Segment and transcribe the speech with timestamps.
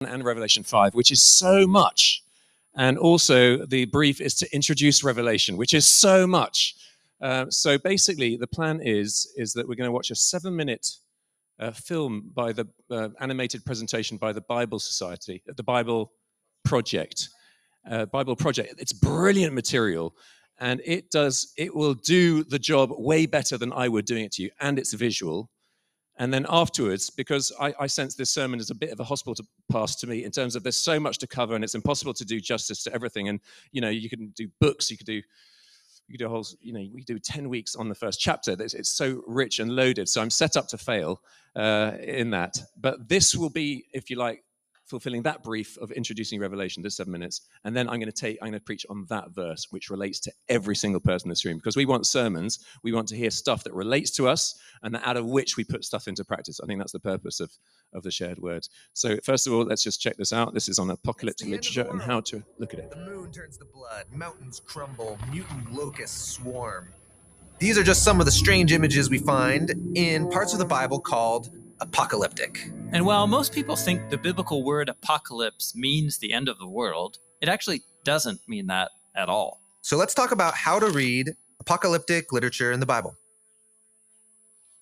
[0.00, 2.22] and Revelation 5, which is so much.
[2.76, 6.76] And also, the brief is to introduce Revelation, which is so much.
[7.20, 10.88] Uh, so basically, the plan is, is that we're going to watch a seven minute
[11.58, 16.12] uh, film by the uh, animated presentation by the Bible Society, the Bible
[16.64, 17.30] Project.
[17.90, 18.74] Uh, Bible Project.
[18.78, 20.14] It's brilliant material,
[20.60, 24.32] and it does it will do the job way better than I would doing it
[24.32, 25.50] to you, and it's visual.
[26.18, 29.34] And then afterwards, because I, I sense this sermon is a bit of a hospital
[29.36, 32.12] to pass to me in terms of there's so much to cover and it's impossible
[32.14, 33.28] to do justice to everything.
[33.28, 35.22] And you know, you can do books, you could do
[36.08, 38.56] you could do a whole, you know, we do 10 weeks on the first chapter.
[38.58, 40.08] It's, it's so rich and loaded.
[40.08, 41.20] So I'm set up to fail
[41.54, 42.58] uh, in that.
[42.80, 44.42] But this will be, if you like,
[44.88, 48.38] fulfilling that brief of introducing Revelation, the seven minutes, and then I'm going to take,
[48.40, 51.44] I'm going to preach on that verse, which relates to every single person in this
[51.44, 54.94] room, because we want sermons, we want to hear stuff that relates to us, and
[54.94, 56.60] that out of which we put stuff into practice.
[56.62, 57.50] I think that's the purpose of
[57.94, 58.66] of the shared word.
[58.92, 60.54] So first of all, let's just check this out.
[60.54, 62.90] This is on apocalyptic literature and how to look at it.
[62.90, 66.88] The moon turns to blood, mountains crumble, mutant locusts swarm.
[67.58, 71.00] These are just some of the strange images we find in parts of the Bible
[71.00, 71.48] called
[71.80, 72.70] apocalyptic.
[72.92, 77.18] And while most people think the biblical word apocalypse means the end of the world,
[77.40, 79.60] it actually doesn't mean that at all.
[79.82, 83.16] So let's talk about how to read apocalyptic literature in the Bible.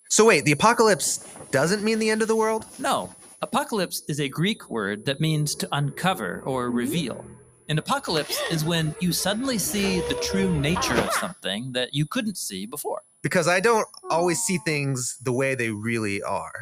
[0.09, 1.17] So, wait, the apocalypse
[1.51, 2.65] doesn't mean the end of the world?
[2.79, 3.13] No.
[3.41, 7.25] Apocalypse is a Greek word that means to uncover or reveal.
[7.69, 12.37] An apocalypse is when you suddenly see the true nature of something that you couldn't
[12.37, 13.01] see before.
[13.21, 16.53] Because I don't always see things the way they really are.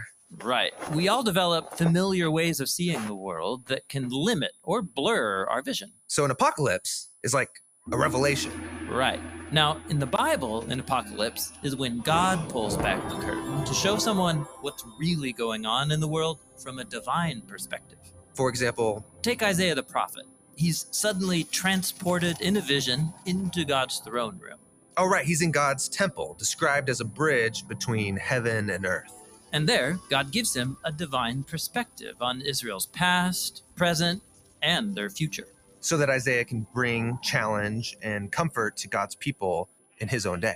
[0.44, 0.74] Right.
[0.92, 5.62] We all develop familiar ways of seeing the world that can limit or blur our
[5.62, 5.94] vision.
[6.08, 7.50] So an apocalypse is like
[7.92, 8.52] a revelation.
[8.90, 9.20] Right.
[9.52, 13.98] Now, in the Bible, an apocalypse is when God pulls back the curtain to show
[13.98, 18.00] someone what's really going on in the world from a divine perspective.
[18.34, 20.24] For example, take Isaiah the prophet.
[20.56, 24.60] He's suddenly transported in a vision into God's throne room.
[24.98, 25.26] Oh, right.
[25.26, 29.25] He's in God's temple, described as a bridge between heaven and earth.
[29.54, 34.22] And there, God gives him a divine perspective on Israel's past, present,
[34.62, 35.48] and their future.
[35.80, 39.70] So that Isaiah can bring challenge and comfort to God's people
[40.00, 40.56] in his own day.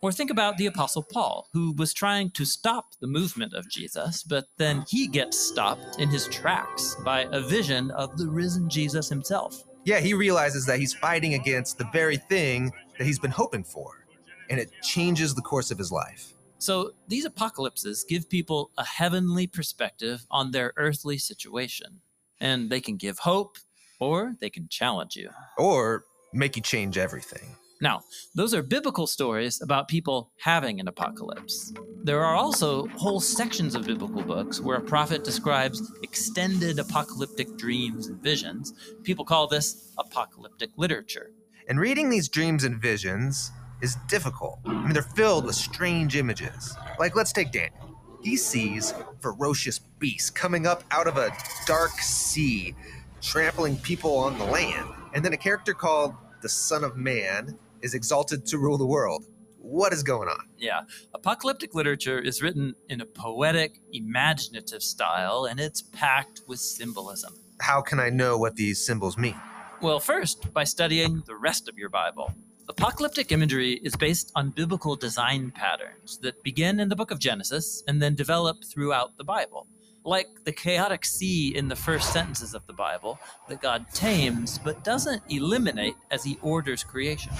[0.00, 4.24] Or think about the Apostle Paul, who was trying to stop the movement of Jesus,
[4.24, 9.08] but then he gets stopped in his tracks by a vision of the risen Jesus
[9.08, 9.62] himself.
[9.84, 14.04] Yeah, he realizes that he's fighting against the very thing that he's been hoping for,
[14.50, 16.31] and it changes the course of his life.
[16.62, 22.02] So these apocalypses give people a heavenly perspective on their earthly situation.
[22.40, 23.58] And they can give hope,
[23.98, 25.30] or they can challenge you.
[25.58, 27.56] Or make you change everything.
[27.80, 28.02] Now,
[28.36, 31.72] those are biblical stories about people having an apocalypse.
[32.04, 38.06] There are also whole sections of biblical books where a prophet describes extended apocalyptic dreams
[38.06, 38.72] and visions.
[39.02, 41.32] People call this apocalyptic literature.
[41.68, 43.50] And reading these dreams and visions
[43.82, 44.60] is difficult.
[44.64, 46.74] I mean, they're filled with strange images.
[46.98, 47.98] Like, let's take Daniel.
[48.22, 51.30] He sees ferocious beasts coming up out of a
[51.66, 52.74] dark sea,
[53.20, 54.88] trampling people on the land.
[55.12, 59.26] And then a character called the Son of Man is exalted to rule the world.
[59.58, 60.48] What is going on?
[60.56, 60.82] Yeah.
[61.14, 67.34] Apocalyptic literature is written in a poetic, imaginative style, and it's packed with symbolism.
[67.60, 69.40] How can I know what these symbols mean?
[69.80, 72.32] Well, first, by studying the rest of your Bible.
[72.68, 77.82] Apocalyptic imagery is based on biblical design patterns that begin in the book of Genesis
[77.88, 79.66] and then develop throughout the Bible.
[80.04, 83.18] Like the chaotic sea in the first sentences of the Bible
[83.48, 87.32] that God tames but doesn't eliminate as he orders creation.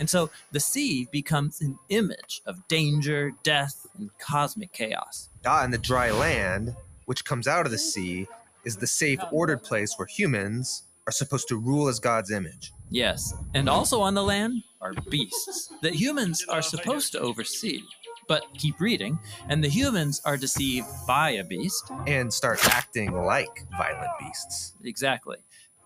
[0.00, 5.28] And so the sea becomes an image of danger, death, and cosmic chaos.
[5.44, 6.74] Ah, and the dry land,
[7.06, 8.26] which comes out of the sea,
[8.64, 12.72] is the safe, ordered place where humans are supposed to rule as God's image.
[12.90, 13.74] Yes, and hmm.
[13.74, 17.82] also on the land are beasts that humans are supposed to oversee.
[18.28, 21.90] But keep reading, and the humans are deceived by a beast.
[22.06, 24.72] And start acting like violent beasts.
[24.84, 25.36] Exactly.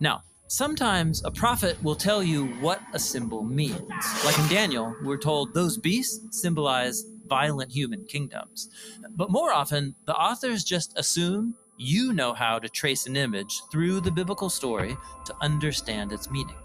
[0.01, 3.91] Now, sometimes a prophet will tell you what a symbol means.
[4.25, 8.71] Like in Daniel, we're told those beasts symbolize violent human kingdoms.
[9.17, 14.01] But more often, the authors just assume you know how to trace an image through
[14.01, 16.57] the biblical story to understand its meaning.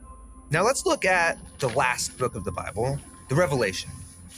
[0.52, 3.00] Now let's look at the last book of the Bible,
[3.30, 3.90] the Revelation,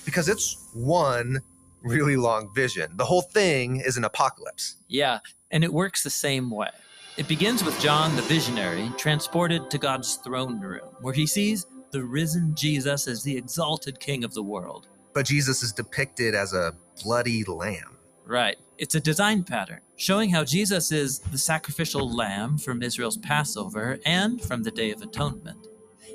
[0.06, 1.42] because it's one
[1.84, 2.92] really long vision.
[2.96, 4.78] The whole thing is an apocalypse.
[4.88, 5.20] Yeah,
[5.52, 6.70] and it works the same way.
[7.18, 12.04] It begins with John the visionary transported to God's throne room, where he sees the
[12.04, 14.88] risen Jesus as the exalted king of the world.
[15.14, 16.74] But Jesus is depicted as a
[17.04, 17.98] bloody lamb.
[18.26, 18.58] Right.
[18.78, 24.40] It's a design pattern showing how Jesus is the sacrificial lamb from Israel's Passover and
[24.42, 25.68] from the Day of Atonement.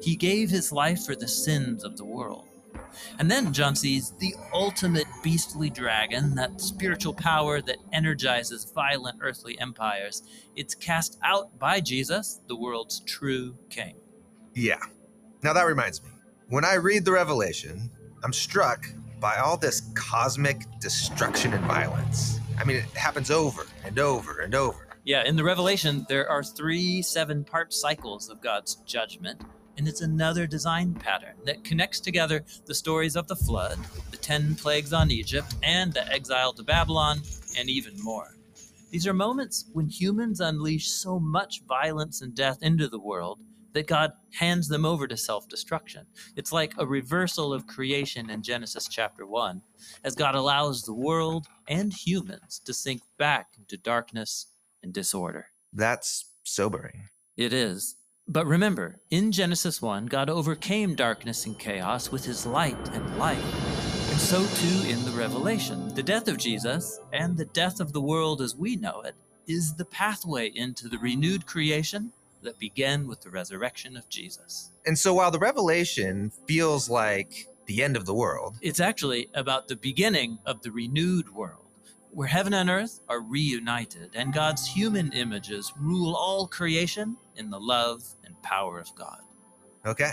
[0.03, 2.49] He gave his life for the sins of the world.
[3.19, 9.59] And then John sees the ultimate beastly dragon, that spiritual power that energizes violent earthly
[9.61, 10.23] empires.
[10.57, 13.97] It's cast out by Jesus, the world's true king.
[14.55, 14.81] Yeah.
[15.43, 16.11] Now that reminds me.
[16.49, 17.91] When I read the Revelation,
[18.25, 18.87] I'm struck
[19.21, 22.41] by all this cosmic destruction and violence.
[22.59, 24.89] I mean, it happens over and over and over.
[25.05, 29.43] Yeah, in the Revelation, there are three seven part cycles of God's judgment
[29.77, 33.79] and it's another design pattern that connects together the stories of the flood,
[34.11, 37.21] the 10 plagues on Egypt, and the exile to Babylon,
[37.59, 38.37] and even more.
[38.91, 43.41] These are moments when humans unleash so much violence and death into the world
[43.73, 46.07] that God hands them over to self destruction.
[46.37, 49.63] It's like a reversal of creation in Genesis chapter 1,
[50.05, 54.53] as God allows the world and humans to sink back into darkness
[54.83, 55.47] and disorder.
[55.73, 57.09] That's sobering.
[57.37, 57.97] It is.
[58.33, 63.45] But remember, in Genesis 1, God overcame darkness and chaos with his light and life.
[64.11, 65.95] And so too in the Revelation.
[65.95, 69.15] The death of Jesus and the death of the world as we know it
[69.47, 74.71] is the pathway into the renewed creation that began with the resurrection of Jesus.
[74.87, 79.69] And so while the Revelation feels like the end of the world, it's actually about
[79.69, 81.62] the beginning of the renewed world
[82.13, 87.59] where heaven and earth are reunited and God's human images rule all creation in the
[87.59, 89.21] love and power of God.
[89.87, 90.13] Okay.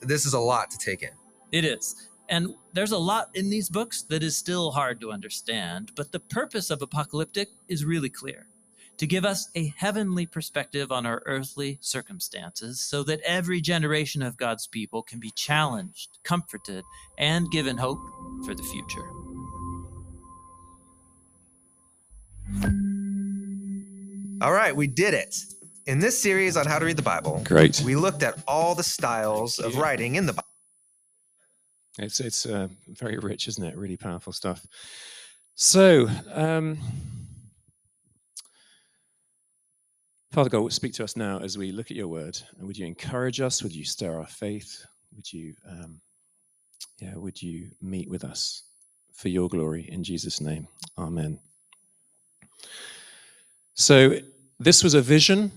[0.00, 1.10] This is a lot to take in.
[1.52, 2.08] It is.
[2.28, 6.20] And there's a lot in these books that is still hard to understand, but the
[6.20, 8.48] purpose of Apocalyptic is really clear
[8.96, 14.38] to give us a heavenly perspective on our earthly circumstances so that every generation of
[14.38, 16.84] God's people can be challenged, comforted,
[17.18, 18.00] and given hope
[18.44, 19.25] for the future.
[24.42, 25.36] All right, we did it.
[25.86, 27.80] In this series on how to read the Bible, great.
[27.84, 30.48] We looked at all the styles of writing in the Bible.
[31.98, 33.76] It's it's uh, very rich, isn't it?
[33.76, 34.66] Really powerful stuff.
[35.54, 36.78] So, um,
[40.32, 42.38] Father God, speak to us now as we look at your word.
[42.58, 43.62] And would you encourage us?
[43.62, 44.84] Would you stir our faith?
[45.14, 46.00] Would you, um,
[46.98, 48.64] yeah, would you meet with us
[49.14, 50.68] for your glory in Jesus' name?
[50.98, 51.38] Amen.
[53.74, 54.18] So,
[54.58, 55.52] this was a vision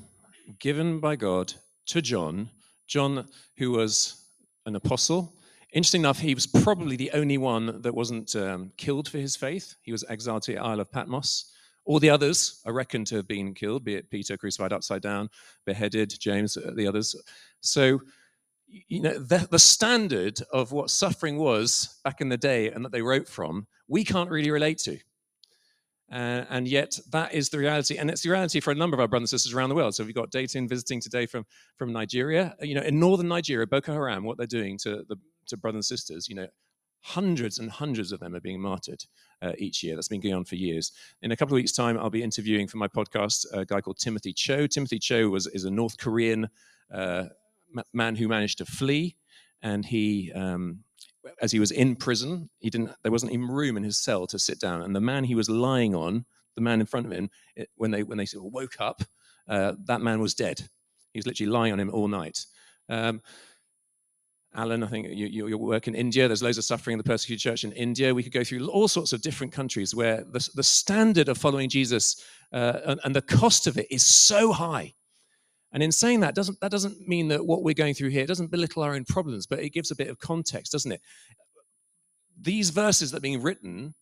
[0.60, 1.54] given by God
[1.88, 2.50] to John.
[2.88, 4.26] John, who was
[4.66, 5.34] an apostle.
[5.72, 9.76] Interesting enough, he was probably the only one that wasn't um, killed for his faith.
[9.82, 11.52] He was exiled to the Isle of Patmos.
[11.86, 15.30] All the others are reckoned to have been killed, be it Peter crucified upside down,
[15.66, 17.16] beheaded, James, uh, the others.
[17.62, 18.02] So,
[18.68, 22.92] you know, the, the standard of what suffering was back in the day and that
[22.92, 25.00] they wrote from, we can't really relate to.
[26.12, 27.98] Uh, and yet, that is the reality.
[27.98, 29.94] And it's the reality for a number of our brothers and sisters around the world.
[29.94, 31.46] So, we've got Dayton visiting today from,
[31.78, 32.56] from Nigeria.
[32.62, 35.18] You know, in northern Nigeria, Boko Haram, what they're doing to, the,
[35.48, 36.48] to brothers and sisters, you know,
[37.02, 39.04] hundreds and hundreds of them are being martyred
[39.42, 39.96] uh, each year.
[39.96, 40.92] That's been going on for years.
[41.22, 43.98] In a couple of weeks' time, I'll be interviewing for my podcast a guy called
[43.98, 44.68] Timothy Cho.
[44.68, 46.50] Timothy Cho was, is a North Korean
[46.94, 47.26] uh,
[47.94, 49.16] man who managed to flee,
[49.62, 50.84] and he um,
[51.42, 52.92] as he was in prison, he didn't.
[53.04, 55.50] There wasn't even room in his cell to sit down, and the man he was
[55.50, 59.04] lying on, the man in front of him, it, when they when they woke up,
[59.48, 60.62] uh, that man was dead.
[61.14, 62.46] He was literally lying on him all night.
[62.88, 63.22] Um,
[64.56, 66.28] Alan, I think you, you, work in India.
[66.28, 68.16] There's loads of suffering in the persecuted church in India.
[68.16, 71.70] We could go through all sorts of different countries where the, the standard of following
[71.70, 74.96] Jesus uh, and, and the cost of it is so high
[75.72, 78.52] and in saying that, doesn't that doesn't mean that what we're going through here doesn't
[78.52, 81.02] belittle our own problems, but it gives a bit of context, doesn't it?
[82.42, 83.94] These verses that are being written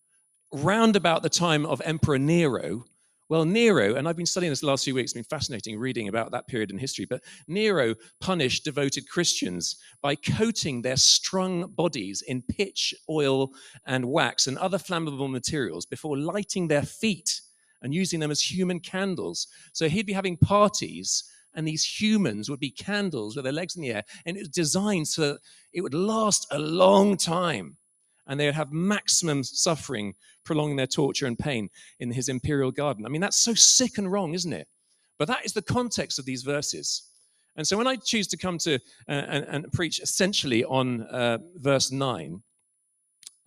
[0.51, 2.85] round about the time of Emperor Nero.
[3.29, 6.31] Well, Nero, and I've been studying this last few weeks, it's been fascinating reading about
[6.31, 12.41] that period in history, but Nero punished devoted Christians by coating their strung bodies in
[12.41, 13.49] pitch, oil,
[13.85, 17.41] and wax and other flammable materials before lighting their feet
[17.81, 19.47] and using them as human candles.
[19.73, 23.81] So he'd be having parties and these humans would be candles with their legs in
[23.81, 25.39] the air, and it was designed so that
[25.73, 27.77] it would last a long time,
[28.27, 30.13] and they would have maximum suffering,
[30.45, 33.05] prolonging their torture and pain in his imperial garden.
[33.05, 34.67] I mean, that's so sick and wrong, isn't it?
[35.17, 37.09] But that is the context of these verses.
[37.55, 41.39] And so when I choose to come to uh, and, and, preach essentially on uh,
[41.55, 42.43] verse 9,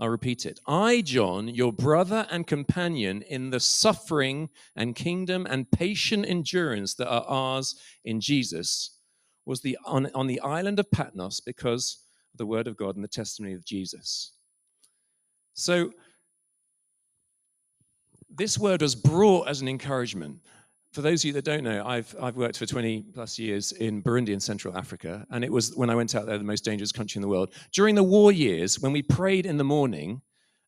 [0.01, 0.59] I'll repeat it.
[0.67, 7.09] I, John, your brother and companion in the suffering and kingdom and patient endurance that
[7.09, 8.97] are ours in Jesus,
[9.45, 11.99] was the, on, on the island of Patmos because
[12.33, 14.33] of the word of God and the testimony of Jesus.
[15.53, 15.93] So,
[18.31, 20.39] this word was brought as an encouragement.
[20.93, 24.03] For those of you that don't know, I've, I've worked for 20 plus years in
[24.03, 26.91] Burundi in Central Africa, and it was when I went out there the most dangerous
[26.91, 27.53] country in the world.
[27.73, 30.21] During the war years, when we prayed in the morning,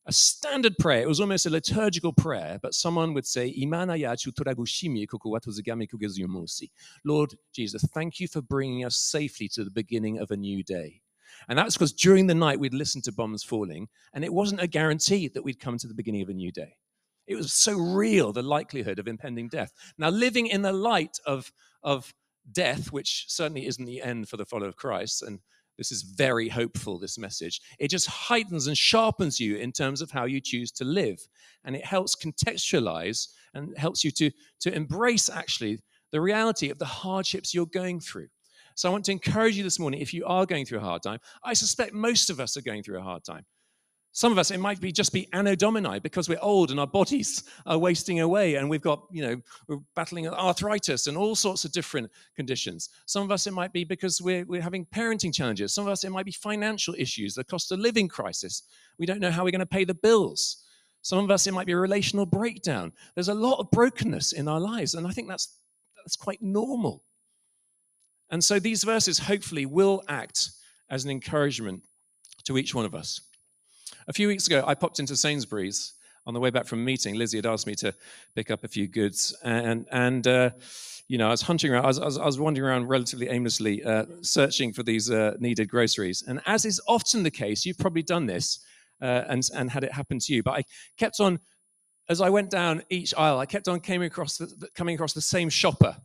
[0.05, 4.31] a standard prayer, it was almost a liturgical prayer, but someone would say, Imana yacu
[4.33, 6.69] turagushimye kuko watuzigame kugeza.
[7.03, 11.01] Lord Jesus, thank you for bringing us safely to the beginning of a new day.
[11.49, 14.67] And that's because during the night we'd listen to bombs falling, and it wasn't a
[14.67, 16.77] guarantee that we'd come to the beginning of a new day.
[17.27, 19.71] It was so real, the likelihood of impending death.
[19.97, 21.51] Now, living in the light of,
[21.83, 22.13] of
[22.51, 25.39] death, which certainly isn't the end for the follower of Christ, and
[25.77, 27.59] this is very hopeful, this message.
[27.79, 31.19] It just heightens and sharpens you in terms of how you choose to live.
[31.63, 35.79] And it helps contextualize and helps you to, to embrace actually
[36.11, 38.27] the reality of the hardships you're going through.
[38.75, 41.03] So I want to encourage you this morning if you are going through a hard
[41.03, 43.45] time, I suspect most of us are going through a hard time.
[44.15, 46.85] Some of us, it might be just be anno domini because we're old and our
[46.85, 51.65] bodies are wasting away and we've got, you know, we're battling arthritis and all sorts
[51.65, 52.89] of different conditions.
[53.07, 55.73] Some of us, it might be because we're, we're having parenting challenges.
[55.73, 58.61] Some of us, it might be financial issues, the cost of living crisis.
[58.99, 60.63] We don't know how we're going to pay the bills.
[61.01, 62.93] Some of us, it might be a relational breakdown.
[63.15, 65.57] There's a lot of brokenness in our lives, and I think that's,
[65.97, 67.03] that's quite normal.
[68.29, 70.51] And so these verses hopefully will act
[70.91, 71.81] as an encouragement
[72.43, 73.21] to each one of us.
[74.07, 75.93] A few weeks ago, I popped into Sainsbury's
[76.25, 77.15] on the way back from a meeting.
[77.15, 77.93] Lizzie had asked me to
[78.35, 80.49] pick up a few goods, and and uh,
[81.07, 81.85] you know I was hunting around.
[81.85, 85.35] I was, I was, I was wandering around relatively aimlessly, uh, searching for these uh,
[85.39, 86.23] needed groceries.
[86.27, 88.59] And as is often the case, you've probably done this
[89.01, 90.43] uh, and and had it happen to you.
[90.43, 90.63] But I
[90.97, 91.39] kept on
[92.09, 93.39] as I went down each aisle.
[93.39, 95.97] I kept on coming across the, coming across the same shopper.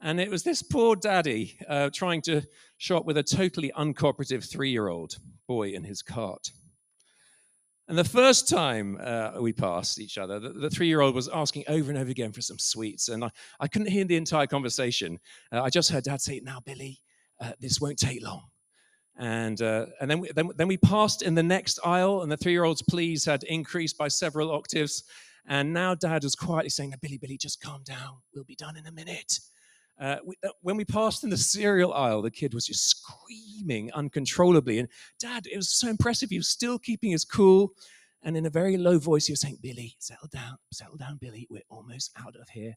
[0.00, 2.42] And it was this poor daddy uh, trying to
[2.76, 5.16] shop with a totally uncooperative three year old
[5.46, 6.50] boy in his cart.
[7.86, 11.28] And the first time uh, we passed each other, the, the three year old was
[11.28, 13.08] asking over and over again for some sweets.
[13.08, 15.18] And I, I couldn't hear the entire conversation.
[15.52, 17.00] Uh, I just heard dad say, Now, Billy,
[17.40, 18.44] uh, this won't take long.
[19.16, 22.36] And, uh, and then, we, then, then we passed in the next aisle, and the
[22.36, 25.04] three year old's pleas had increased by several octaves.
[25.46, 28.16] And now dad was quietly saying, Billy, Billy, just calm down.
[28.34, 29.40] We'll be done in a minute.
[30.00, 34.78] Uh, uh, when we passed in the cereal aisle, the kid was just screaming uncontrollably.
[34.78, 34.88] And
[35.20, 36.30] Dad, it was so impressive.
[36.30, 37.72] He was still keeping his cool.
[38.22, 41.46] And in a very low voice, he was saying, Billy, settle down, settle down, Billy.
[41.50, 42.74] We're almost out of here.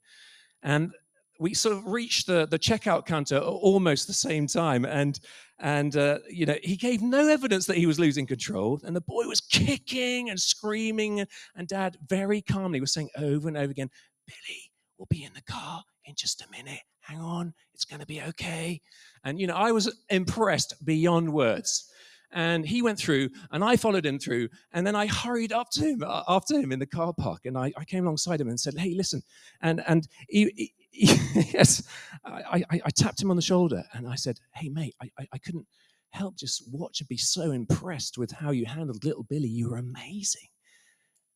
[0.61, 0.91] And
[1.39, 4.85] we sort of reached the, the checkout counter almost the same time.
[4.85, 5.19] And,
[5.59, 8.79] and uh, you know, he gave no evidence that he was losing control.
[8.83, 11.25] And the boy was kicking and screaming.
[11.55, 13.89] And Dad, very calmly, was saying over and over again,
[14.27, 18.05] Billy, we'll be in the car in just a minute hang on, it's going to
[18.05, 18.81] be okay.
[19.23, 21.89] And, you know, I was impressed beyond words.
[22.31, 24.49] And he went through, and I followed him through.
[24.73, 27.57] And then I hurried up to him uh, after him in the car park, and
[27.57, 29.21] I, I came alongside him and said, "Hey, listen!"
[29.61, 31.05] And and he, he,
[31.53, 31.83] yes,
[32.25, 35.27] I, I, I, tapped him on the shoulder, and I said, "Hey, mate, I, I,
[35.31, 35.65] I couldn't
[36.09, 39.47] help just watch and be so impressed with how you handled little Billy.
[39.47, 40.49] You were amazing."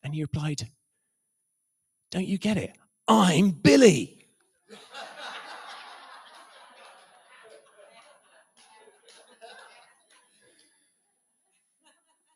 [0.04, 0.68] And he replied,
[2.12, 2.74] "Don't you get it?
[3.08, 4.28] I'm Billy."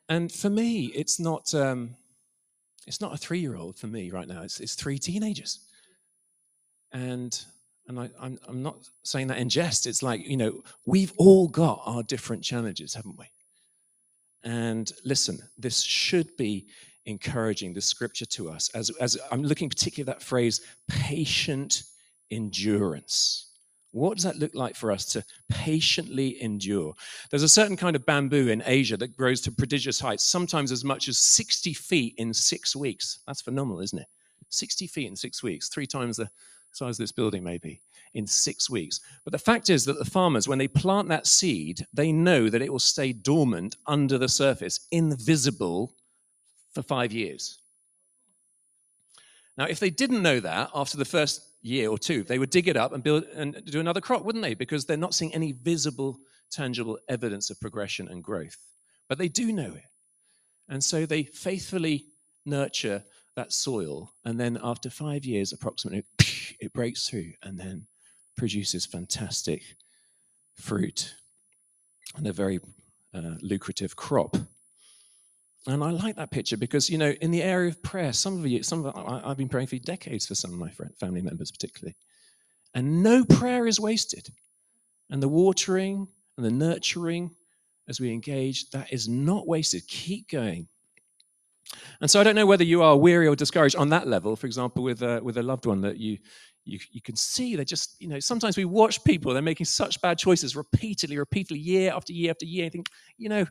[0.08, 1.96] And for me, it's not um,
[2.86, 4.44] it's not a three year old for me right now.
[4.44, 5.60] It's it's three teenagers,
[6.92, 7.38] and
[7.88, 9.88] and I, I'm I'm not saying that in jest.
[9.88, 13.26] It's like you know we've all got our different challenges, haven't we?
[14.44, 16.68] And listen, this should be
[17.06, 21.84] encouraging the scripture to us as as I'm looking particularly at that phrase, patient
[22.30, 23.55] endurance.
[23.96, 26.94] What does that look like for us to patiently endure?
[27.30, 30.84] There's a certain kind of bamboo in Asia that grows to prodigious heights, sometimes as
[30.84, 33.20] much as 60 feet in six weeks.
[33.26, 34.08] That's phenomenal, isn't it?
[34.50, 36.30] 60 feet in six weeks, three times the
[36.74, 37.80] size of this building, maybe,
[38.16, 39.00] in six weeks.
[39.24, 42.62] But the fact is that the farmers, when they plant that seed, they know that
[42.62, 45.94] it will stay dormant under the surface, invisible,
[46.74, 47.60] for five years.
[49.58, 52.68] Now, if they didn't know that after the first year or two, they would dig
[52.68, 54.54] it up and build and do another crop, wouldn't they?
[54.54, 56.18] Because they're not seeing any visible,
[56.52, 58.58] tangible evidence of progression and growth.
[59.10, 59.84] But they do know it.
[60.70, 62.06] And so they faithfully
[62.46, 63.04] nurture
[63.36, 64.12] that soil.
[64.24, 66.04] And then after five years, approximately,
[66.60, 67.88] it breaks through and then
[68.38, 69.62] produces fantastic
[70.54, 71.16] fruit
[72.16, 72.60] and a very
[73.14, 74.38] uh, lucrative crop.
[75.68, 78.46] And I like that picture because, you know, in the area of prayer, some of
[78.46, 81.22] you, some of I, have been praying for decades for some of my friend, family
[81.22, 81.96] members, particularly.
[82.76, 84.30] And no prayer is wasted.
[85.10, 86.08] And the watering
[86.38, 87.32] and the nurturing
[87.88, 89.88] as we engage, that is not wasted.
[89.88, 90.68] Keep going.
[92.02, 94.48] And so I don't know whether you are weary or discouraged on that level, for
[94.48, 96.18] example, with, uh, with a loved one that you,
[96.64, 100.02] you, you can see they're just, you know, sometimes we watch people, they're making such
[100.02, 102.66] bad choices repeatedly, repeatedly, year after year after year.
[102.66, 103.46] and think, you know,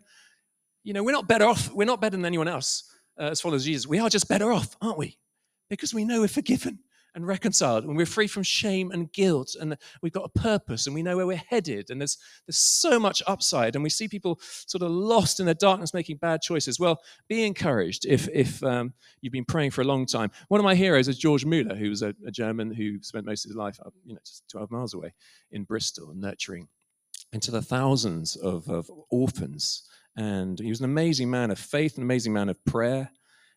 [0.85, 2.85] you know, we're not better off, we're not better than anyone else
[3.19, 3.87] uh, as followers of Jesus.
[3.87, 5.19] We are just better off, aren't we?
[5.69, 6.79] Because we know we're forgiven
[7.15, 10.95] and reconciled and we're free from shame and guilt and we've got a purpose and
[10.95, 14.39] we know where we're headed and there's there's so much upside and we see people
[14.67, 18.93] sort of lost in the darkness making bad choices well be encouraged if if um,
[19.21, 21.89] you've been praying for a long time one of my heroes is george mueller who
[21.89, 24.95] was a, a german who spent most of his life you know just 12 miles
[24.95, 25.13] away
[25.53, 26.69] in bristol nurturing
[27.33, 32.03] into the thousands of, of orphans and he was an amazing man of faith an
[32.03, 33.11] amazing man of prayer.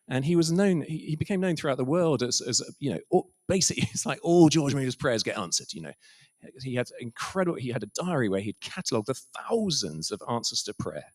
[0.09, 3.83] And he was known he, became known throughout the world as, as you know basically
[3.91, 5.93] it's like all george mueller's prayers get answered you know.
[6.61, 9.15] He had incredible he had a diary where he'd catalogued the
[9.49, 11.05] thousands of answers to prayer.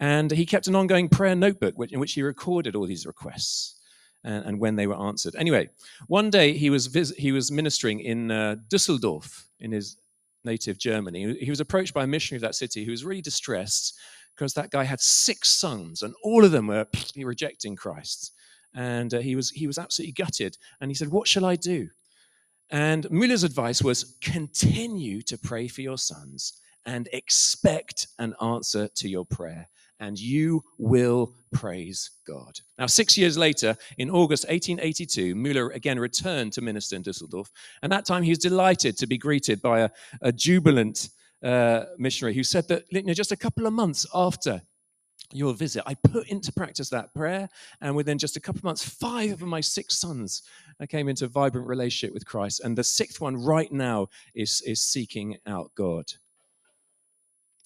[0.00, 3.80] And he kept an ongoing prayer notebook in which he recorded all these requests
[4.22, 5.34] and, and when they were answered.
[5.36, 5.70] Anyway
[6.08, 9.96] one day he was vis- he was ministering in uh, dusseldorf in his
[10.44, 11.38] native germany.
[11.40, 13.98] He was approached by a missionary of that city who was really distressed
[14.38, 18.32] because that guy had six sons and all of them were rejecting Christ.
[18.74, 20.56] And uh, he, was, he was absolutely gutted.
[20.80, 21.88] And he said, What shall I do?
[22.70, 29.08] And Muller's advice was continue to pray for your sons and expect an answer to
[29.08, 29.68] your prayer,
[30.00, 32.60] and you will praise God.
[32.78, 37.50] Now, six years later, in August 1882, Muller again returned to minister in Dusseldorf,
[37.82, 39.90] and that time he was delighted to be greeted by a,
[40.20, 41.08] a jubilant
[41.42, 44.62] uh, missionary who said that you know, just a couple of months after
[45.32, 47.48] your visit, I put into practice that prayer,
[47.80, 50.42] and within just a couple of months, five of my six sons
[50.80, 54.62] uh, came into a vibrant relationship with Christ, and the sixth one right now is,
[54.66, 56.06] is seeking out God.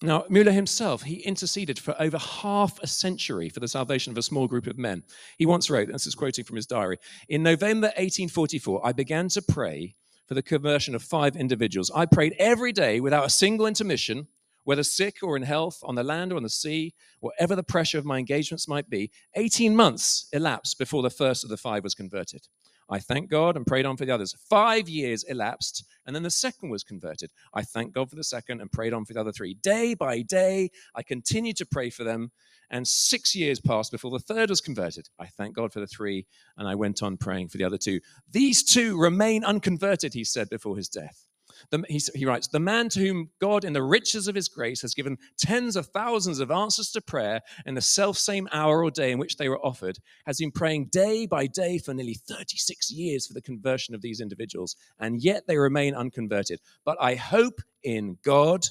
[0.03, 4.23] Now, Muller himself, he interceded for over half a century for the salvation of a
[4.23, 5.05] small group of men.
[5.39, 6.99] He once wrote, this is quoting from his diary,
[7.29, 9.95] in November 1844, I began to pray
[10.33, 11.91] for the conversion of five individuals.
[11.95, 14.29] I prayed every day without a single intermission,
[14.65, 17.99] whether sick or in health, on the land or on the sea, whatever the pressure
[17.99, 19.11] of my engagements might be.
[19.35, 22.49] 18 months elapsed before the first of the five was converted.
[22.93, 24.37] I thanked God and prayed on for the others.
[24.51, 27.31] Five years elapsed, and then the second was converted.
[27.55, 29.55] I thanked God for the second and prayed on for the other three.
[29.55, 32.33] Day by day, I continued to pray for them,
[32.71, 35.09] and six years passed before the third was converted.
[35.19, 36.27] I thanked God for the three,
[36.59, 38.01] and I went on praying for the other two.
[38.31, 41.27] These two remain unconverted, he said before his death.
[41.71, 44.83] The, he, he, writes, The man to whom God, in the riches of his grace,
[44.83, 48.91] has given tens of thousands of answers to prayer in the self same hour or
[48.91, 52.91] day in which they were offered, has been praying day by day for nearly 36
[52.91, 56.61] years for the conversion of these individuals, and yet they remain unconverted.
[56.85, 58.67] But I hope in God.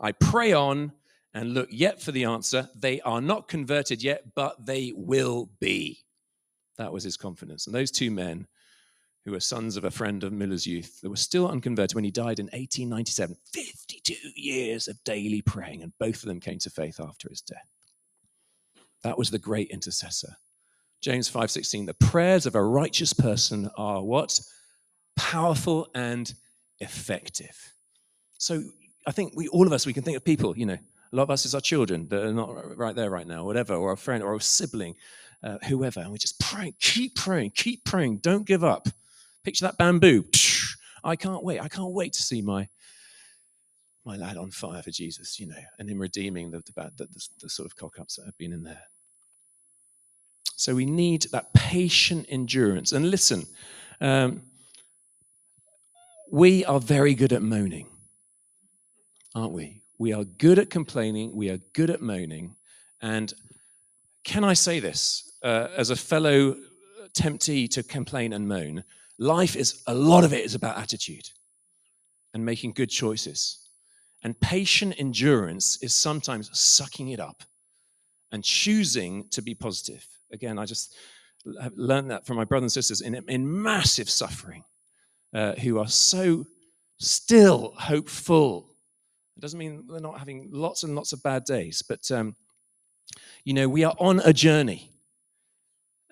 [0.00, 0.92] I pray on
[1.34, 2.68] and look yet for the answer.
[2.74, 6.04] They are not converted yet, but they will be.
[6.78, 7.66] That was his confidence.
[7.66, 8.46] And those two men
[9.24, 12.10] who were sons of a friend of Miller's youth, that were still unconverted when he
[12.10, 13.36] died in 1897.
[13.52, 17.66] 52 years of daily praying, and both of them came to faith after his death.
[19.02, 20.36] That was the great intercessor.
[21.00, 24.40] James 5:16, the prayers of a righteous person are what?
[25.16, 26.32] Powerful and
[26.80, 27.74] effective.
[28.38, 28.62] So
[29.06, 30.78] I think we all of us we can think of people, you know,
[31.12, 33.74] a lot of us is our children that are not right there right now, whatever,
[33.74, 34.96] or a friend or a sibling,
[35.42, 38.88] uh, whoever, and we just pray, keep praying, keep praying, don't give up.
[39.44, 40.24] Picture that bamboo.
[41.04, 41.60] I can't wait.
[41.60, 42.68] I can't wait to see my
[44.06, 47.48] my lad on fire for Jesus, you know, and him redeeming the, the, the, the
[47.48, 48.82] sort of cock ups that have been in there.
[50.56, 52.92] So we need that patient endurance.
[52.92, 53.46] And listen,
[54.02, 54.42] um,
[56.30, 57.88] we are very good at moaning,
[59.34, 59.82] aren't we?
[59.98, 61.34] We are good at complaining.
[61.34, 62.56] We are good at moaning.
[63.00, 63.32] And
[64.22, 66.56] can I say this uh, as a fellow
[67.14, 68.84] temptee to complain and moan?
[69.18, 71.28] Life is a lot of it is about attitude
[72.32, 73.60] and making good choices.
[74.22, 77.42] And patient endurance is sometimes sucking it up
[78.32, 80.06] and choosing to be positive.
[80.32, 80.96] Again, I just
[81.44, 84.64] learned that from my brothers and sisters in, in massive suffering
[85.34, 86.46] uh, who are so
[86.98, 88.70] still hopeful.
[89.36, 92.34] It doesn't mean they're not having lots and lots of bad days, but um,
[93.44, 94.93] you know, we are on a journey.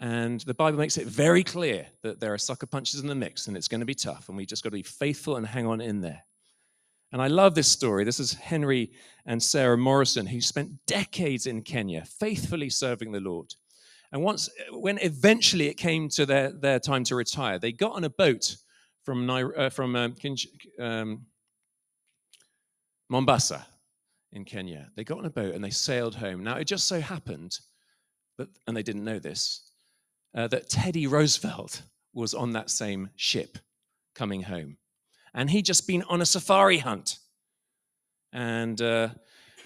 [0.03, 3.47] And the Bible makes it very clear that there are sucker punches in the mix
[3.47, 4.29] and it's going to be tough.
[4.29, 6.25] And we just got to be faithful and hang on in there.
[7.13, 8.03] And I love this story.
[8.03, 8.91] This is Henry
[9.27, 13.55] and Sarah Morrison, who spent decades in Kenya faithfully serving the Lord.
[14.11, 18.03] And once, when eventually it came to their, their time to retire, they got on
[18.03, 18.57] a boat
[19.05, 20.17] from, uh, from um,
[20.81, 21.27] um,
[23.09, 23.65] Mombasa
[24.33, 24.91] in Kenya.
[24.97, 26.43] They got on a boat and they sailed home.
[26.43, 27.57] Now, it just so happened
[28.39, 29.69] that, and they didn't know this,
[30.35, 33.59] uh, that Teddy Roosevelt was on that same ship
[34.15, 34.77] coming home.
[35.35, 37.19] And he'd just been on a safari hunt.
[38.33, 39.11] And, uh,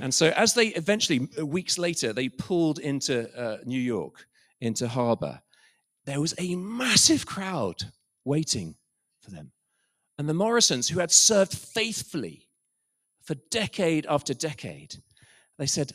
[0.01, 4.27] and so, as they eventually, weeks later, they pulled into uh, New York,
[4.61, 5.41] into harbor,
[6.05, 7.85] there was a massive crowd
[8.25, 8.77] waiting
[9.21, 9.53] for them.
[10.19, 12.49] And the Morrisons, who had served faithfully
[13.23, 14.97] for decade after decade,
[15.59, 15.93] they said,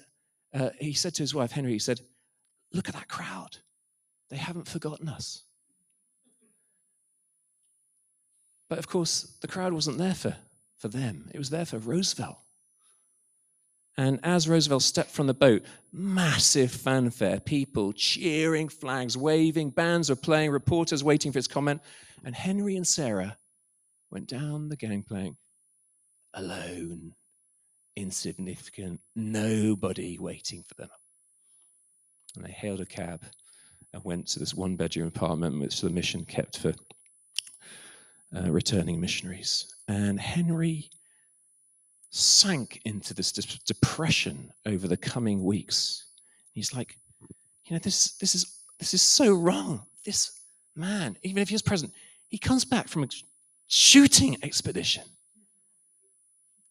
[0.53, 2.01] uh, he said to his wife, Henry, he said,
[2.73, 3.57] Look at that crowd.
[4.31, 5.43] They haven't forgotten us.
[8.69, 10.37] But of course, the crowd wasn't there for,
[10.77, 12.37] for them, it was there for Roosevelt.
[13.97, 20.15] And as Roosevelt stepped from the boat, massive fanfare, people cheering, flags waving, bands were
[20.15, 21.81] playing, reporters waiting for his comment.
[22.23, 23.37] And Henry and Sarah
[24.09, 25.35] went down the gangplank
[26.33, 27.15] alone,
[27.97, 30.89] insignificant, nobody waiting for them.
[32.37, 33.25] And they hailed a cab
[33.93, 36.73] and went to this one bedroom apartment which the mission kept for
[38.35, 39.73] uh, returning missionaries.
[39.87, 40.89] And Henry
[42.09, 46.05] sank into this depression over the coming weeks.
[46.53, 46.97] He's like,
[47.65, 49.83] you know, this, this, is, this is so wrong.
[50.05, 50.39] This
[50.75, 51.93] man, even if he was present,
[52.27, 53.07] he comes back from a
[53.67, 55.03] shooting expedition.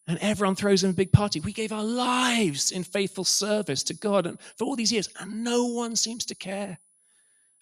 [0.07, 1.41] And everyone throws him a big party.
[1.41, 5.45] We gave our lives in faithful service to God and for all these years, and
[5.45, 6.79] no one seems to care.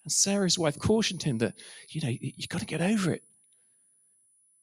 [0.09, 1.53] And Sarah's wife cautioned him that,
[1.91, 3.23] you know, you've got to get over it.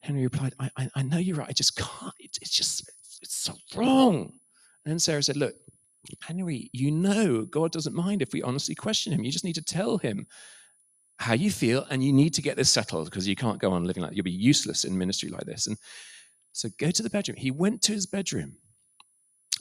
[0.01, 1.47] Henry replied, I, I, I know you're right.
[1.47, 2.15] I just can't.
[2.17, 4.31] It's, it's just, it's, it's so wrong.
[4.83, 5.53] And then Sarah said, Look,
[6.23, 9.23] Henry, you know God doesn't mind if we honestly question him.
[9.23, 10.25] You just need to tell him
[11.19, 13.85] how you feel, and you need to get this settled because you can't go on
[13.85, 15.67] living like you'll be useless in ministry like this.
[15.67, 15.77] And
[16.53, 17.37] so go to the bedroom.
[17.37, 18.57] He went to his bedroom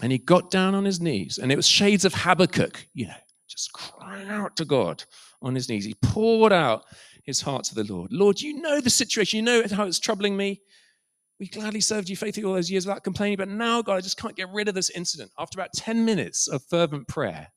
[0.01, 3.15] and he got down on his knees, and it was shades of Habakkuk, you know,
[3.49, 5.05] just crying out to God
[5.45, 5.85] on his knees.
[5.85, 6.85] He poured out
[7.23, 8.13] his heart to the Lord.
[8.13, 9.37] Lord, you know the situation.
[9.39, 10.63] You know how it's troubling me.
[11.39, 14.17] We gladly served you faithfully all those years without complaining, but now, God, I just
[14.17, 15.33] can't get rid of this incident.
[15.39, 17.49] After about 10 minutes of fervent prayer,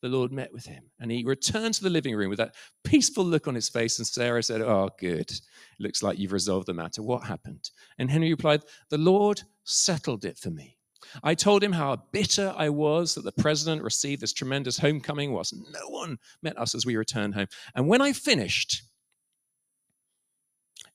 [0.00, 2.54] the Lord met with him and he returned to the living room with that
[2.84, 3.98] peaceful look on his face.
[3.98, 5.30] And Sarah said, Oh, good.
[5.78, 7.02] Looks like you've resolved the matter.
[7.02, 7.70] What happened?
[7.98, 10.78] And Henry replied, The Lord settled it for me.
[11.22, 15.54] I told him how bitter I was that the president received this tremendous homecoming whilst
[15.54, 17.48] no one met us as we returned home.
[17.74, 18.82] And when I finished,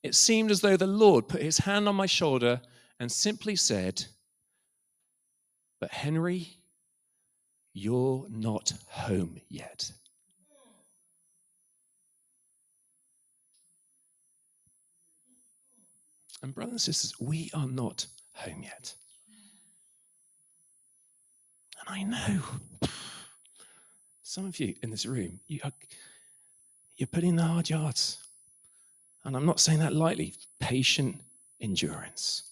[0.04, 2.62] it seemed as though the Lord put his hand on my shoulder
[3.00, 4.06] and simply said,
[5.80, 6.58] But Henry,
[7.74, 9.92] you're not home yet.
[16.42, 18.94] And, brothers and sisters, we are not home yet.
[21.88, 22.42] And I know
[24.22, 25.72] some of you in this room, you are,
[26.98, 28.18] you're putting the hard yards.
[29.24, 30.34] And I'm not saying that lightly.
[30.60, 31.22] Patient
[31.62, 32.44] endurance.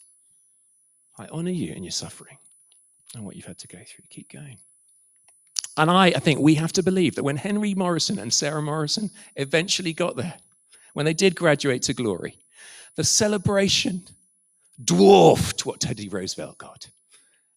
[1.18, 2.38] I honor you in your suffering
[3.16, 4.06] and what you've had to go through.
[4.10, 4.58] Keep going.
[5.78, 9.10] And I, I think we have to believe that when Henry Morrison and Sarah Morrison
[9.36, 10.36] eventually got there,
[10.94, 12.38] when they did graduate to glory,
[12.96, 14.04] the celebration
[14.84, 16.88] dwarfed what Teddy Roosevelt got.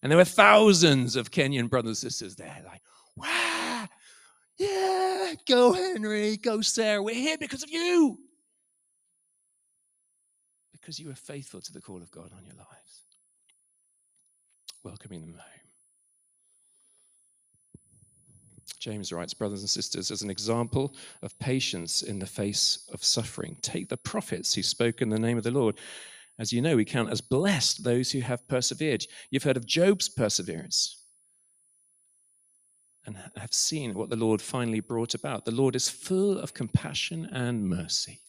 [0.07, 2.81] And there were thousands of Kenyan brothers and sisters there, like,
[3.16, 3.88] wow,
[4.57, 8.16] yeah, go Henry, go Sarah, we're here because of you.
[10.71, 13.01] Because you were faithful to the call of God on your lives,
[14.85, 15.42] welcoming them home.
[18.79, 23.57] James writes, brothers and sisters, as an example of patience in the face of suffering,
[23.61, 25.75] take the prophets who spoke in the name of the Lord.
[26.38, 29.05] As you know, we count as blessed those who have persevered.
[29.31, 31.03] You've heard of Job's perseverance
[33.07, 35.44] and have seen what the Lord finally brought about.
[35.44, 38.20] The Lord is full of compassion and mercy.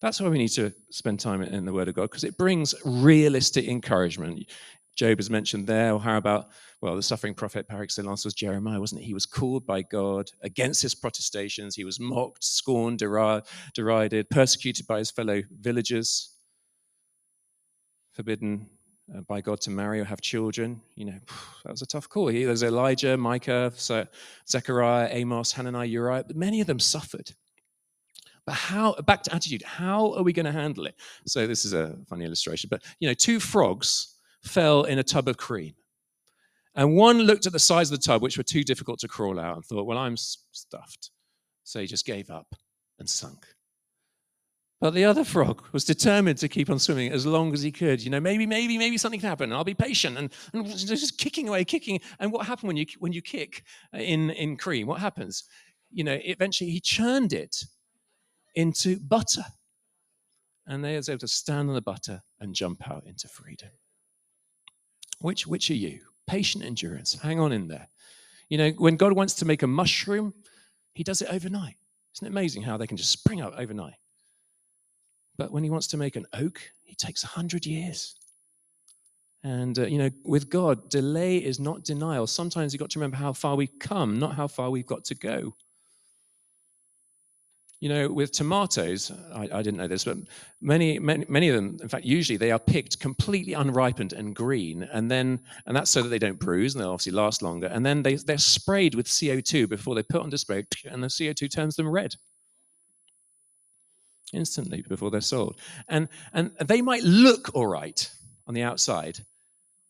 [0.00, 2.74] That's why we need to spend time in the Word of God because it brings
[2.84, 4.46] realistic encouragement.
[4.94, 6.48] Job is mentioned there, or how about,
[6.80, 9.04] well, the suffering prophet par excellence was Jeremiah, wasn't it?
[9.04, 11.74] He was called by God against his protestations.
[11.74, 16.35] He was mocked, scorned, derided, persecuted by his fellow villagers,
[18.16, 18.66] forbidden
[19.14, 20.80] uh, by God to marry or have children.
[20.96, 21.20] You know,
[21.64, 22.26] that was a tough call.
[22.26, 23.72] There's Elijah, Micah,
[24.48, 27.30] Zechariah, Amos, Hananiah, Uriah, many of them suffered.
[28.46, 30.94] But how, back to attitude, how are we going to handle it?
[31.26, 35.28] So this is a funny illustration, but you know, two frogs fell in a tub
[35.28, 35.74] of cream.
[36.74, 39.40] And one looked at the size of the tub, which were too difficult to crawl
[39.40, 41.10] out, and thought, well, I'm stuffed.
[41.64, 42.54] So he just gave up
[42.98, 43.46] and sunk.
[44.78, 48.02] But the other frog was determined to keep on swimming as long as he could.
[48.02, 49.50] You know, maybe, maybe, maybe something can happen.
[49.50, 52.00] I'll be patient and, and just kicking away, kicking.
[52.20, 53.62] And what happened when you when you kick
[53.94, 54.86] uh, in in cream?
[54.86, 55.44] What happens?
[55.90, 57.64] you know, eventually he churned it
[58.54, 59.44] into butter.
[60.66, 63.70] And they was able to stand on the butter and jump out into freedom.
[65.20, 66.00] Which, which are you?
[66.26, 67.14] Patient endurance.
[67.14, 67.88] Hang on in there.
[68.48, 70.34] You know, when God wants to make a mushroom,
[70.92, 71.76] he does it overnight.
[72.16, 73.94] Isn't it amazing how they can just spring up overnight?
[75.36, 78.14] But when he wants to make an oak, he takes a hundred years.
[79.46, 82.26] And, uh, you know, with God, delay is not denial.
[82.26, 85.14] Sometimes you've got to remember how far we've come, not how far we've got to
[85.14, 85.54] go.
[87.78, 90.16] You know, with tomatoes, I, I didn't know this, but
[90.62, 94.82] many, many, many of them, in fact, usually they are picked completely unripened and green,
[94.82, 97.66] and then, and that's so that they don't bruise and they'll obviously last longer.
[97.66, 101.52] And then they, they're sprayed with CO2 before they put on display, and the CO2
[101.52, 102.16] turns them red
[104.36, 105.58] instantly before they're sold.
[105.88, 108.10] And, and they might look all right
[108.46, 109.18] on the outside,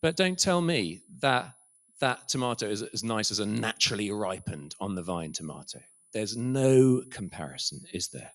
[0.00, 1.52] but don't tell me that
[2.00, 5.80] that tomato is as nice as a naturally ripened on the vine tomato.
[6.12, 8.32] There's no comparison, is there?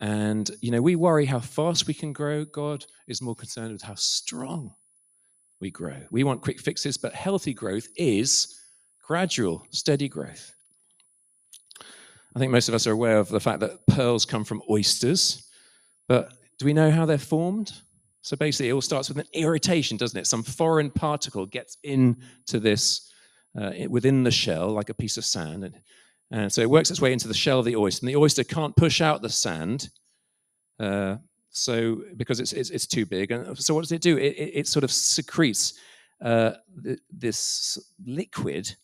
[0.00, 2.44] And, you know, we worry how fast we can grow.
[2.44, 4.74] God is more concerned with how strong
[5.60, 5.96] we grow.
[6.10, 8.58] We want quick fixes, but healthy growth is
[9.06, 10.54] gradual, steady growth.
[12.40, 15.46] I think most of us are aware of the fact that pearls come from oysters,
[16.08, 17.70] but do we know how they're formed?
[18.22, 20.26] So basically, it all starts with an irritation, doesn't it?
[20.26, 23.12] Some foreign particle gets into this
[23.60, 25.74] uh, within the shell, like a piece of sand, and,
[26.30, 28.06] and, so it works its way into the shell of the oyster.
[28.06, 29.90] And the oyster can't push out the sand,
[30.78, 31.16] uh,
[31.50, 33.32] so because it's, it's, it's too big.
[33.32, 34.16] And so what does it do?
[34.16, 35.74] It, it, it sort of secretes
[36.22, 38.74] uh, th- this liquid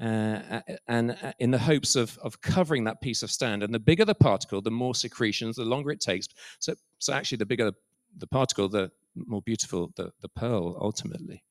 [0.00, 3.62] uh, and uh, in the hopes of, of covering that piece of stand.
[3.62, 6.28] And the bigger the particle, the more secretions, the longer it takes.
[6.58, 7.72] So, so actually, the bigger
[8.16, 11.44] the particle, the more beautiful the, the pearl ultimately.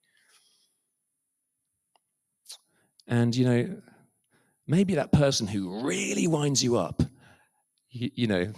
[3.08, 3.82] And, you know,
[4.68, 7.04] maybe that person who really winds you up,
[7.90, 8.54] you, you know,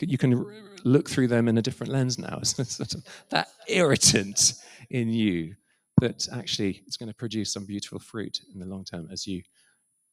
[0.00, 0.44] you can
[0.84, 2.40] look through them in a different lens now.
[3.30, 4.54] that irritant
[4.90, 5.54] in you
[6.00, 9.42] that actually it's going to produce some beautiful fruit in the long term as you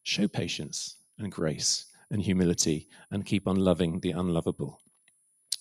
[0.04, 4.80] show patience and grace and humility and keep on loving the unlovable.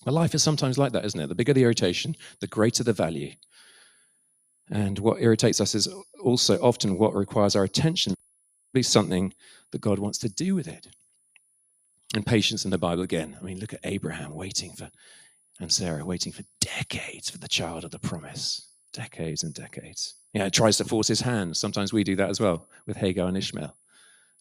[0.04, 1.28] But life is sometimes like that, isn't it?
[1.28, 3.33] The bigger the irritation, the greater the value.
[4.70, 5.88] And what irritates us is
[6.22, 8.14] also often what requires our attention,
[8.72, 9.35] be something
[9.72, 10.88] that God wants to do with it.
[12.14, 13.37] And patience in the Bible again.
[13.40, 14.90] I mean, look at Abraham waiting for,
[15.61, 20.14] and Sarah waiting for decades for the child of the promise decades and decades.
[20.33, 21.57] Yeah, it tries to force his hand.
[21.57, 23.76] Sometimes we do that as well with Hagar and Ishmael.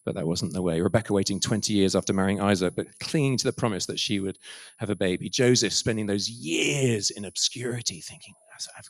[0.04, 0.80] But that wasn't the way.
[0.80, 4.38] Rebecca waiting 20 years after marrying Isaac, but clinging to the promise that she would
[4.78, 5.28] have a baby.
[5.28, 8.34] Joseph spending those years in obscurity, thinking,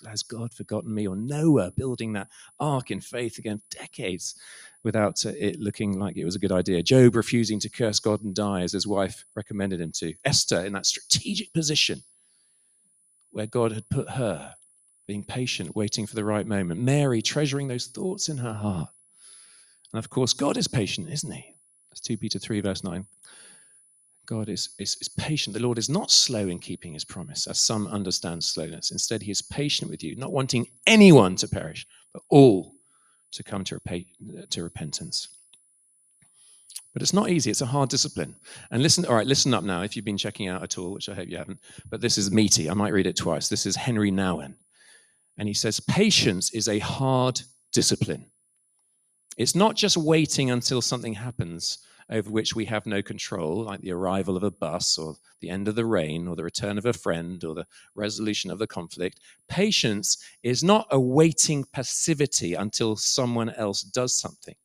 [0.07, 1.07] has God forgotten me?
[1.07, 4.35] Or Noah building that ark in faith again, decades
[4.83, 6.83] without uh, it looking like it was a good idea.
[6.83, 10.15] Job refusing to curse God and die as his wife recommended him to.
[10.25, 12.03] Esther in that strategic position
[13.31, 14.55] where God had put her
[15.11, 16.81] being patient, waiting for the right moment.
[16.81, 18.89] Mary treasuring those thoughts in her heart.
[19.93, 21.57] And of course, God is patient, isn't he?
[21.91, 23.05] That's 2 Peter 3, verse 9.
[24.25, 25.55] God is, is, is patient.
[25.55, 28.93] The Lord is not slow in keeping his promise, as some understand slowness.
[28.93, 32.77] Instead, he is patient with you, not wanting anyone to perish, but all
[33.33, 33.81] to come to,
[34.51, 35.27] to repentance.
[36.93, 37.51] But it's not easy.
[37.51, 38.37] It's a hard discipline.
[38.71, 41.09] And listen, all right, listen up now if you've been checking out at all, which
[41.09, 41.59] I hope you haven't.
[41.89, 42.71] But this is meaty.
[42.71, 43.49] I might read it twice.
[43.49, 44.55] This is Henri Nouwen.
[45.41, 47.41] And he says, patience is a hard
[47.73, 48.27] discipline.
[49.39, 51.79] It's not just waiting until something happens
[52.11, 55.67] over which we have no control, like the arrival of a bus or the end
[55.67, 59.21] of the rain or the return of a friend or the resolution of the conflict.
[59.49, 64.57] Patience is not a waiting passivity until someone else does something.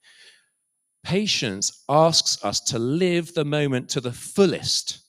[1.06, 5.06] Patience asks us to live the moment to the fullest,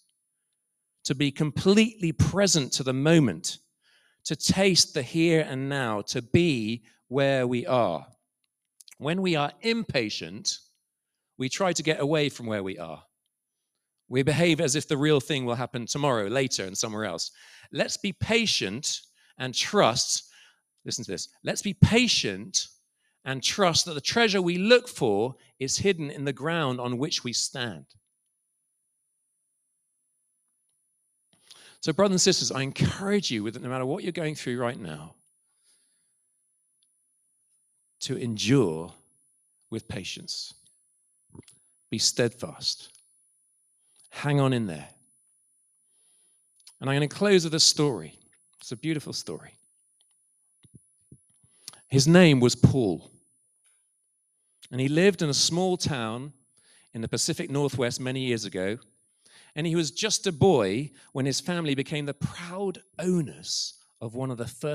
[1.02, 3.58] to be completely present to the moment
[4.26, 8.06] to taste the here and now, to be where we are.
[8.98, 10.58] When we are impatient,
[11.38, 13.02] we try to get away from where we are.
[14.08, 17.30] We behave as if the real thing will happen tomorrow, later, and somewhere else.
[17.72, 19.00] Let's be patient
[19.38, 20.28] and trust.
[20.84, 21.28] Listen to this.
[21.44, 22.66] Let's be patient
[23.24, 27.24] and trust that the treasure we look for is hidden in the ground on which
[27.24, 27.86] we stand.
[31.80, 34.58] So, brothers and sisters, I encourage you, with it, no matter what you're going through
[34.58, 35.14] right now,
[38.00, 38.92] to endure
[39.70, 40.54] with patience.
[41.90, 42.90] Be steadfast.
[44.10, 44.88] Hang on in there.
[46.80, 48.18] And I'm going to close with a story.
[48.60, 49.54] It's a beautiful story.
[51.88, 53.10] His name was Paul.
[54.70, 56.32] And he lived in a small town
[56.92, 58.78] in the Pacific Northwest many years ago.
[59.56, 64.30] And he was just a boy when his family became the proud owners of one
[64.30, 64.66] of the first